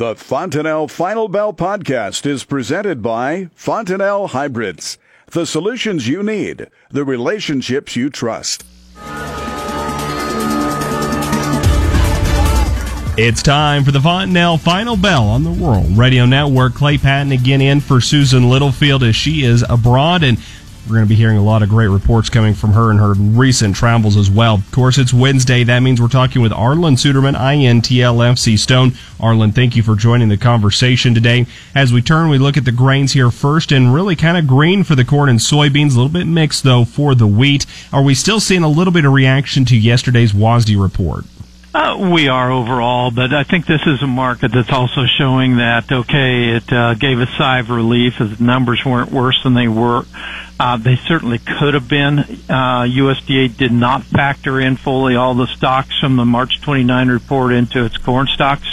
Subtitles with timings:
[0.00, 4.96] The Fontanelle Final Bell podcast is presented by Fontanelle Hybrids.
[5.26, 8.64] The solutions you need, the relationships you trust.
[13.18, 16.72] It's time for the Fontanelle Final Bell on the Rural Radio Network.
[16.72, 20.38] Clay Patton again in for Susan Littlefield as she is abroad and
[20.90, 23.12] we're going to be hearing a lot of great reports coming from her and her
[23.14, 24.56] recent travels as well.
[24.56, 25.62] Of course, it's Wednesday.
[25.62, 28.90] That means we're talking with Arlan Suderman, INTL FC Stone.
[29.20, 31.46] Arlan, thank you for joining the conversation today.
[31.76, 34.82] As we turn, we look at the grains here first and really kind of green
[34.82, 37.66] for the corn and soybeans, a little bit mixed though for the wheat.
[37.92, 41.24] Are we still seeing a little bit of reaction to yesterday's WASDE report?
[41.72, 45.92] Uh, we are overall, but I think this is a market that's also showing that
[45.92, 49.68] okay, it uh, gave a sigh of relief as the numbers weren't worse than they
[49.68, 50.04] were.
[50.58, 52.18] Uh, they certainly could have been.
[52.18, 57.52] Uh, USDA did not factor in fully all the stocks from the March 29 report
[57.52, 58.66] into its corn stocks,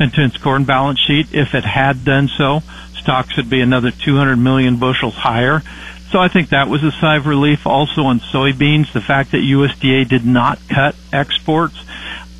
[0.00, 1.32] into its corn balance sheet.
[1.32, 2.58] If it had done so,
[2.98, 5.62] stocks would be another 200 million bushels higher.
[6.10, 7.68] So I think that was a sigh of relief.
[7.68, 11.76] Also on soybeans, the fact that USDA did not cut exports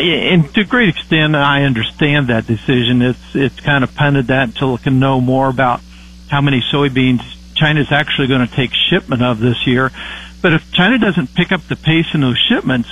[0.00, 3.02] and to a great extent, I understand that decision.
[3.02, 5.80] It's it's kind of punted that until it can know more about
[6.28, 7.22] how many soybeans
[7.54, 9.90] China's actually going to take shipment of this year.
[10.40, 12.88] But if China doesn't pick up the pace in those shipments,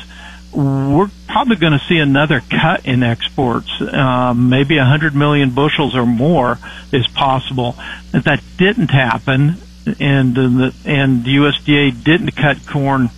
[0.52, 3.70] we're probably going to see another cut in exports.
[3.80, 6.58] Um, maybe 100 million bushels or more
[6.92, 7.76] is possible.
[8.12, 9.56] If that didn't happen,
[10.00, 13.10] and the, and the USDA didn't cut corn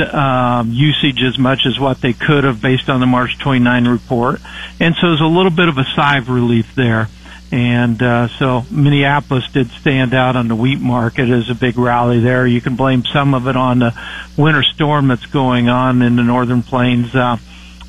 [0.00, 4.40] um, usage as much as what they could have based on the March 29 report.
[4.80, 7.08] And so there's a little bit of a sigh of relief there.
[7.52, 12.18] And uh, so Minneapolis did stand out on the wheat market as a big rally
[12.18, 12.46] there.
[12.46, 13.94] You can blame some of it on the
[14.36, 17.14] winter storm that's going on in the northern plains.
[17.14, 17.36] Uh,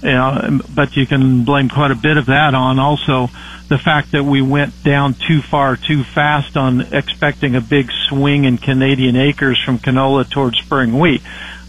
[0.04, 3.28] you know, but you can blame quite a bit of that on also
[3.68, 8.44] the fact that we went down too far too fast on expecting a big swing
[8.44, 11.22] in Canadian acres from canola towards spring wheat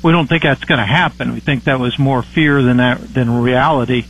[0.06, 1.34] we don't think that's going to happen.
[1.34, 4.04] We think that was more fear than that, than reality.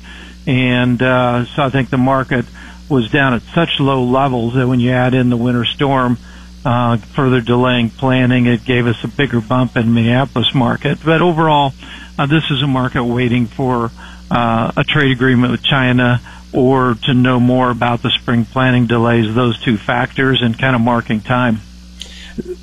[0.46, 2.44] And uh, so I think the market
[2.90, 6.18] was down at such low levels that when you add in the winter storm,
[6.66, 10.98] uh, further delaying planning, it gave us a bigger bump in Minneapolis market.
[11.02, 11.72] But overall,
[12.18, 13.90] uh, this is a market waiting for
[14.30, 16.20] uh, a trade agreement with China
[16.52, 20.82] or to know more about the spring planting delays, those two factors, and kind of
[20.82, 21.58] marking time.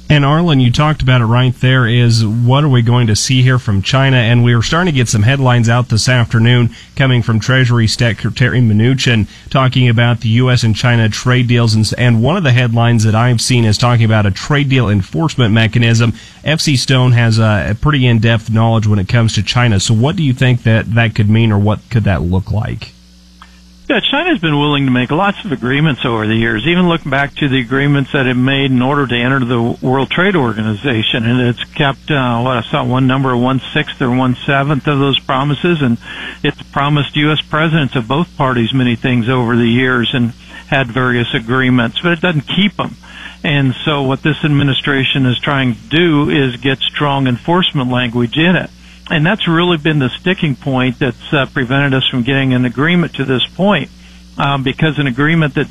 [0.10, 1.88] And Arlan, you talked about it right there.
[1.88, 4.18] Is what are we going to see here from China?
[4.18, 8.60] And we are starting to get some headlines out this afternoon coming from Treasury Secretary
[8.60, 10.62] Mnuchin talking about the U.S.
[10.64, 11.74] and China trade deals.
[11.74, 14.90] And, and one of the headlines that I've seen is talking about a trade deal
[14.90, 16.12] enforcement mechanism.
[16.44, 19.80] FC Stone has a, a pretty in-depth knowledge when it comes to China.
[19.80, 22.93] So what do you think that that could mean, or what could that look like?
[23.90, 27.36] Yeah, China's been willing to make lots of agreements over the years, even looking back
[27.36, 31.26] to the agreements that it made in order to enter the World Trade Organization.
[31.26, 35.00] And it's kept, uh, what I saw one number, one sixth or one seventh of
[35.00, 35.82] those promises.
[35.82, 35.98] And
[36.44, 37.42] it's promised U.S.
[37.42, 40.32] presidents of both parties many things over the years and
[40.68, 42.96] had various agreements, but it doesn't keep them.
[43.44, 48.56] And so what this administration is trying to do is get strong enforcement language in
[48.56, 48.70] it
[49.10, 53.16] and that's really been the sticking point that's uh, prevented us from getting an agreement
[53.16, 53.90] to this point.
[54.36, 55.68] Um, because an agreement that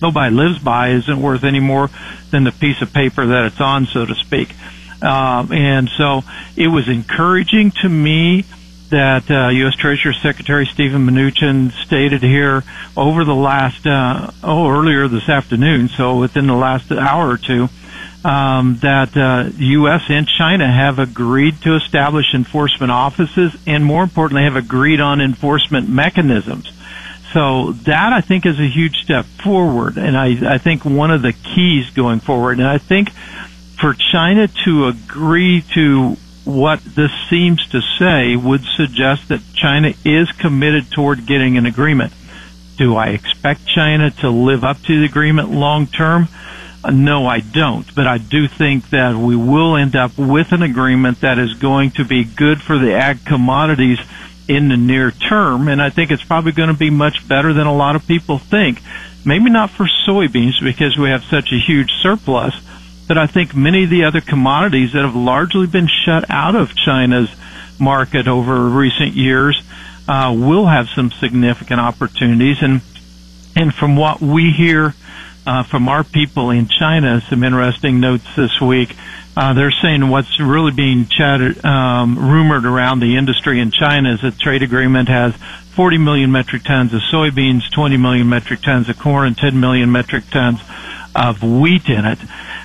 [0.00, 1.90] nobody lives by isn't worth any more
[2.30, 4.54] than the piece of paper that it's on, so to speak.
[5.02, 6.22] Um, and so
[6.56, 8.44] it was encouraging to me
[8.88, 9.74] that uh, U.S.
[9.74, 12.62] Treasury Secretary Steven Mnuchin stated here
[12.96, 17.68] over the last, uh, oh, earlier this afternoon, so within the last hour or two,
[18.26, 20.02] um, that uh, U.S.
[20.08, 25.88] and China have agreed to establish enforcement offices, and more importantly, have agreed on enforcement
[25.88, 26.72] mechanisms.
[27.32, 31.22] So that I think is a huge step forward, and I, I think one of
[31.22, 32.58] the keys going forward.
[32.58, 33.12] And I think
[33.80, 40.32] for China to agree to what this seems to say would suggest that China is
[40.32, 42.12] committed toward getting an agreement.
[42.76, 46.26] Do I expect China to live up to the agreement long term?
[46.90, 47.92] No, I don't.
[47.94, 51.92] But I do think that we will end up with an agreement that is going
[51.92, 53.98] to be good for the ag commodities
[54.48, 55.68] in the near term.
[55.68, 58.38] And I think it's probably going to be much better than a lot of people
[58.38, 58.80] think.
[59.24, 62.54] Maybe not for soybeans because we have such a huge surplus,
[63.08, 66.76] but I think many of the other commodities that have largely been shut out of
[66.76, 67.28] China's
[67.78, 69.60] market over recent years
[70.08, 72.62] uh, will have some significant opportunities.
[72.62, 72.80] And
[73.56, 74.94] and from what we hear
[75.46, 78.94] uh, from our people in China some interesting notes this week.
[79.36, 84.22] Uh, they're saying what's really being chatted, um, rumored around the industry in China is
[84.22, 85.34] that trade agreement has
[85.74, 89.92] 40 million metric tons of soybeans, 20 million metric tons of corn, and 10 million
[89.92, 90.58] metric tons
[91.14, 92.18] of wheat in it.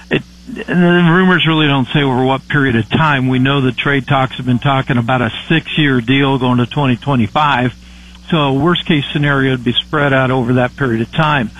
[0.10, 3.28] It the rumors really don't say over what period of time.
[3.28, 7.74] We know the trade talks have been talking about a six-year deal going to 2025.
[8.30, 11.52] So worst case scenario would be spread out over that period of time.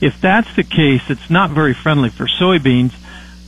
[0.00, 2.92] If that's the case, it's not very friendly for soybeans.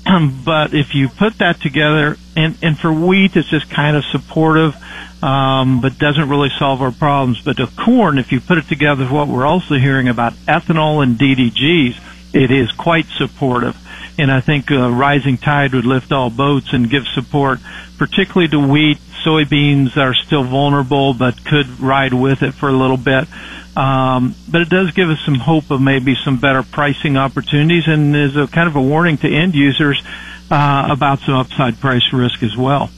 [0.44, 4.74] but if you put that together, and, and for wheat, it's just kind of supportive,
[5.22, 7.40] um, but doesn't really solve our problems.
[7.40, 11.02] But the corn, if you put it together with what we're also hearing about ethanol
[11.02, 13.76] and DDGs, it is quite supportive.
[14.18, 17.60] And I think a rising tide would lift all boats and give support,
[17.96, 18.98] particularly to wheat.
[19.24, 23.26] Soybeans are still vulnerable, but could ride with it for a little bit.
[23.76, 28.14] Um, but it does give us some hope of maybe some better pricing opportunities and
[28.14, 30.02] is a kind of a warning to end users
[30.50, 32.90] uh, about some upside price risk as well.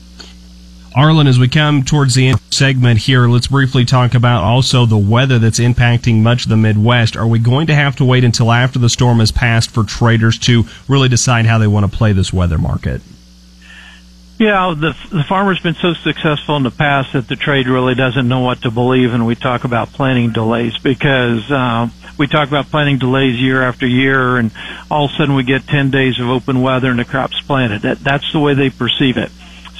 [0.96, 4.96] Arlan, as we come towards the end segment here, let's briefly talk about also the
[4.96, 7.16] weather that's impacting much of the Midwest.
[7.16, 10.38] Are we going to have to wait until after the storm has passed for traders
[10.40, 13.02] to really decide how they want to play this weather market?
[14.36, 18.26] Yeah, the the farmer's been so successful in the past that the trade really doesn't
[18.26, 21.88] know what to believe, and we talk about planting delays because uh,
[22.18, 24.50] we talk about planting delays year after year, and
[24.90, 27.82] all of a sudden we get ten days of open weather and the crop's planted.
[27.82, 29.30] That that's the way they perceive it.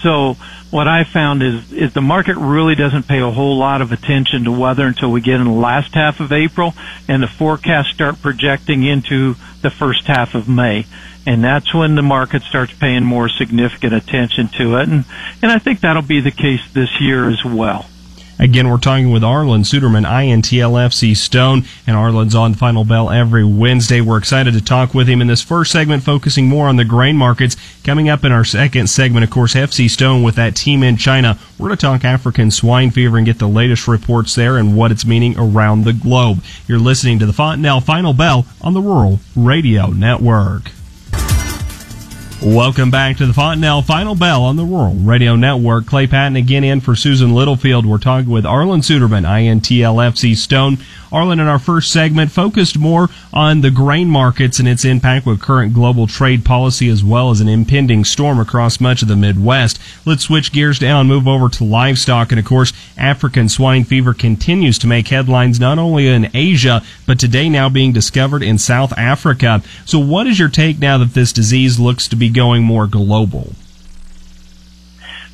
[0.03, 0.37] So
[0.71, 4.45] what I found is is the market really doesn't pay a whole lot of attention
[4.45, 6.75] to weather until we get in the last half of April,
[7.09, 9.35] and the forecasts start projecting into
[9.65, 10.87] the first half of May
[11.27, 14.89] and that's when the market starts paying more significant attention to it.
[14.89, 15.05] And,
[15.43, 17.87] and I think that'll be the case this year as well.
[18.39, 24.01] Again, we're talking with Arlan Suderman, INTLFC Stone, and Arlan's on Final Bell every Wednesday.
[24.01, 27.17] We're excited to talk with him in this first segment, focusing more on the grain
[27.17, 27.57] markets.
[27.85, 31.39] Coming up in our second segment, of course, FC Stone with that team in China.
[31.59, 34.91] We're going to talk African swine fever and get the latest reports there and what
[34.91, 36.43] it's meaning around the globe.
[36.67, 40.73] You're listening to the Fontanelle Final Bell on the Rural Radio Network.
[42.43, 45.87] Welcome back to the Fontanelle Final Bell on the Rural Radio Network.
[45.87, 47.87] Clay Patton again in for Susan Littlefield.
[47.87, 50.79] We're talking with Arlan Suderman, INTLFC Stone.
[51.11, 55.41] Arlan, in our first segment, focused more on the grain markets and its impact with
[55.41, 59.79] current global trade policy as well as an impending storm across much of the Midwest.
[60.05, 62.33] Let's switch gears now and move over to livestock.
[62.33, 67.21] And of course, African swine fever continues to make headlines not only in Asia, but
[67.21, 69.63] today now being discovered in South Africa.
[69.85, 73.53] So what is your take now that this disease looks to be going more global?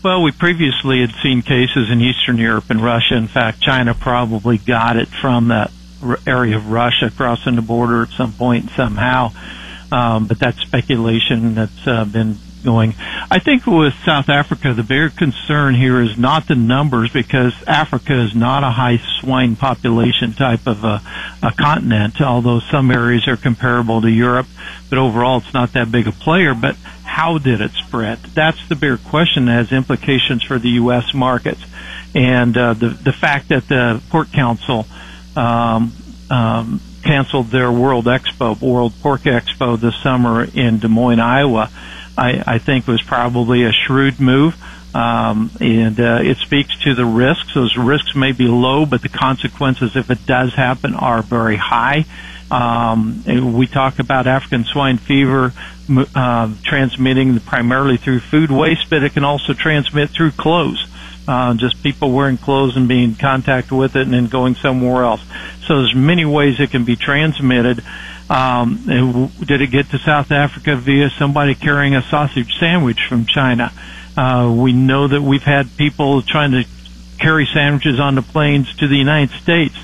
[0.03, 3.17] Well, we previously had seen cases in Eastern Europe and Russia.
[3.17, 5.71] In fact, China probably got it from that
[6.27, 9.33] area of Russia crossing the border at some point somehow.
[9.93, 12.95] Um, but that's speculation that's uh, been going.
[13.31, 18.21] I think with South Africa, the bigger concern here is not the numbers because Africa
[18.21, 21.03] is not a high swine population type of a,
[21.43, 24.47] a continent, although some areas are comparable to Europe,
[24.89, 26.55] but overall it's not that big a player.
[26.55, 28.19] But how did it spread?
[28.19, 31.13] That's the bigger question that has implications for the U.S.
[31.15, 31.63] markets.
[32.15, 34.87] And uh, the the fact that the Pork Council
[35.37, 35.93] um,
[36.29, 41.71] um, canceled their World Expo, World Pork Expo this summer in Des Moines, Iowa,
[42.17, 44.55] I, I think was probably a shrewd move.
[44.95, 47.55] Um, and uh, it speaks to the risks.
[47.55, 52.07] Those risks may be low, but the consequences, if it does happen, are very high.
[52.51, 53.23] Um,
[53.55, 55.53] we talk about African swine fever
[56.15, 60.87] uh, transmitting primarily through food waste, but it can also transmit through clothes.
[61.29, 65.05] Uh, just people wearing clothes and being in contact with it and then going somewhere
[65.05, 65.23] else.
[65.67, 67.85] So there's many ways it can be transmitted.
[68.31, 68.85] Um,
[69.45, 73.73] did it get to South Africa via somebody carrying a sausage sandwich from China?
[74.17, 76.65] Uh, we know that we've had people trying to
[77.19, 79.77] carry sandwiches on the planes to the United States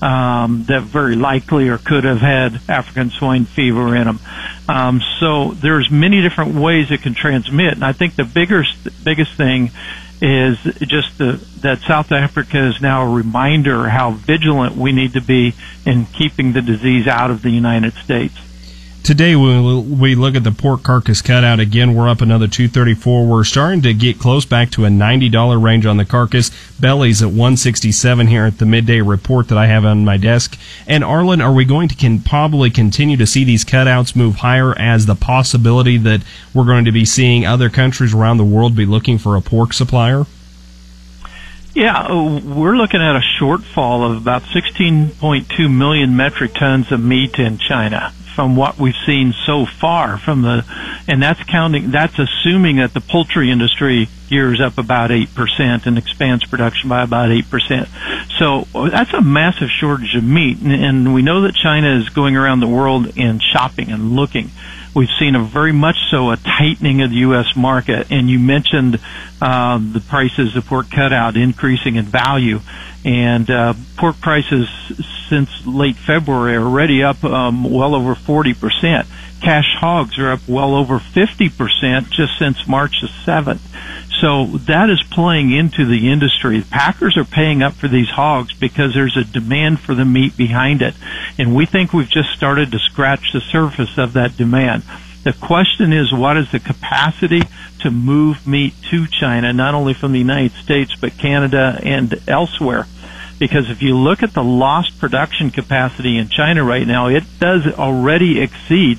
[0.00, 4.20] um, that very likely or could have had African swine fever in them.
[4.68, 9.34] Um, so there's many different ways it can transmit, and I think the biggest biggest
[9.34, 9.70] thing
[10.22, 15.20] is just the, that South Africa is now a reminder how vigilant we need to
[15.20, 15.52] be
[15.84, 18.38] in keeping the disease out of the United States.
[19.02, 23.26] Today, when we look at the pork carcass cutout again, we're up another 234.
[23.26, 26.52] We're starting to get close back to a $90 range on the carcass.
[26.78, 30.56] Bellies at 167 here at the midday report that I have on my desk.
[30.86, 34.72] And Arlan, are we going to can probably continue to see these cutouts move higher
[34.78, 36.22] as the possibility that
[36.54, 39.72] we're going to be seeing other countries around the world be looking for a pork
[39.72, 40.26] supplier?
[41.74, 42.06] Yeah,
[42.40, 48.12] we're looking at a shortfall of about 16.2 million metric tons of meat in China
[48.34, 50.64] from what we've seen so far from the,
[51.08, 56.44] and that's counting, that's assuming that the poultry industry gears up about 8% and expands
[56.44, 57.88] production by about 8%.
[58.38, 60.58] So that's a massive shortage of meat.
[60.62, 64.50] And we know that China is going around the world and shopping and looking.
[64.94, 67.56] We've seen a very much so a tightening of the U.S.
[67.56, 68.10] market.
[68.10, 69.00] And you mentioned
[69.40, 72.60] uh, the prices of pork cutout increasing in value.
[73.04, 74.68] And uh, pork prices
[75.32, 79.06] since late February already up um, well over 40%.
[79.40, 83.60] Cash hogs are up well over 50% just since March the 7th.
[84.20, 86.62] So that is playing into the industry.
[86.70, 90.82] Packers are paying up for these hogs because there's a demand for the meat behind
[90.82, 90.94] it.
[91.38, 94.82] And we think we've just started to scratch the surface of that demand.
[95.24, 97.40] The question is, what is the capacity
[97.80, 102.86] to move meat to China, not only from the United States, but Canada and elsewhere?
[103.38, 107.66] Because if you look at the lost production capacity in China right now, it does
[107.66, 108.98] already exceed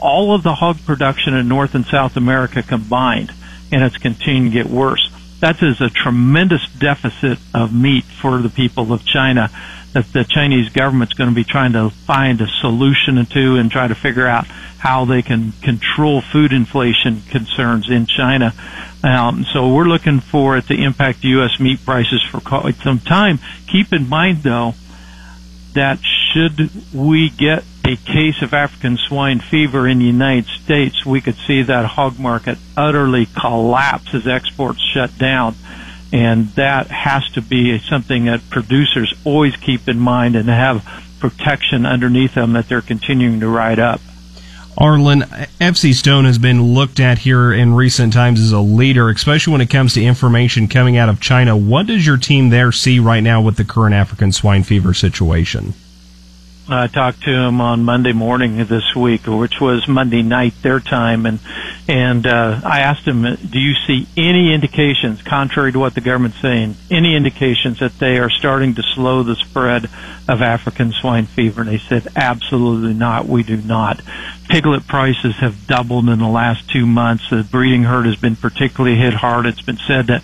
[0.00, 3.32] all of the hog production in North and South America combined
[3.72, 5.10] and it's continuing to get worse.
[5.40, 9.50] That is a tremendous deficit of meat for the people of China
[9.92, 13.88] that the Chinese government's going to be trying to find a solution to and try
[13.88, 14.46] to figure out
[14.82, 18.52] how they can control food inflation concerns in China.
[19.04, 21.60] Um, so we're looking for it to impact U.S.
[21.60, 23.38] meat prices for quite some time.
[23.68, 24.74] Keep in mind, though,
[25.74, 31.20] that should we get a case of African swine fever in the United States, we
[31.20, 35.54] could see that hog market utterly collapse as exports shut down.
[36.12, 40.84] And that has to be something that producers always keep in mind and have
[41.20, 44.00] protection underneath them that they're continuing to ride up.
[44.78, 45.22] Arlan,
[45.60, 49.60] FC Stone has been looked at here in recent times as a leader, especially when
[49.60, 51.56] it comes to information coming out of China.
[51.56, 55.74] What does your team there see right now with the current African swine fever situation?
[56.68, 61.26] I talked to him on Monday morning this week, which was Monday night their time,
[61.26, 61.38] and
[61.88, 66.40] and uh, I asked him, "Do you see any indications, contrary to what the government's
[66.40, 69.86] saying, any indications that they are starting to slow the spread
[70.28, 73.26] of African swine fever?" And they said, "Absolutely not.
[73.26, 74.00] We do not."
[74.48, 77.28] Piglet prices have doubled in the last two months.
[77.30, 79.46] The breeding herd has been particularly hit hard.
[79.46, 80.22] It's been said that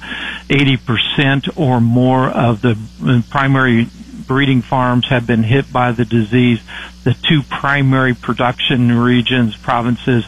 [0.48, 2.76] 80% or more of the
[3.30, 3.88] primary
[4.28, 6.60] breeding farms have been hit by the disease.
[7.08, 10.26] The two primary production regions, provinces,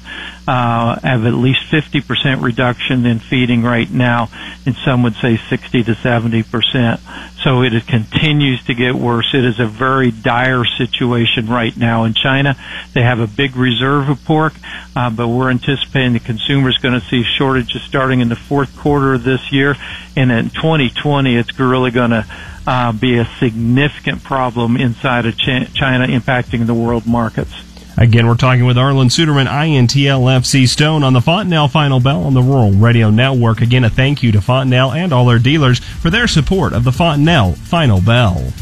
[0.49, 4.31] uh, have at least 50% reduction in feeding right now,
[4.65, 6.99] and some would say 60 to 70%.
[7.43, 9.35] So it continues to get worse.
[9.35, 12.57] It is a very dire situation right now in China.
[12.95, 14.55] They have a big reserve of pork,
[14.97, 18.75] uh, but we're anticipating the consumer is going to see shortages starting in the fourth
[18.79, 19.77] quarter of this year,
[20.17, 22.25] and in 2020 it's really going to
[22.67, 27.53] uh, be a significant problem inside of China, impacting the world markets.
[27.97, 32.43] Again, we're talking with Arlan Suderman, INTLFC Stone on the Fontanelle Final Bell on the
[32.43, 33.61] Rural Radio Network.
[33.61, 36.93] Again, a thank you to Fontanelle and all their dealers for their support of the
[36.93, 38.53] Fontanelle Final Bell.